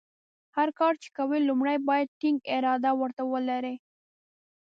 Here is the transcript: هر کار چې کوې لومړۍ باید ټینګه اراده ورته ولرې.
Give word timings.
هر 0.55 0.69
کار 0.79 0.93
چې 1.03 1.09
کوې 1.17 1.39
لومړۍ 1.49 1.77
باید 1.89 2.15
ټینګه 2.19 2.47
اراده 2.55 2.91
ورته 2.99 3.23
ولرې. 3.31 3.75